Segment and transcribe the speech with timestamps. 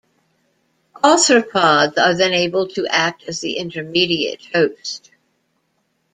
[1.03, 5.11] Arthropods are then able to act as the intermediate host.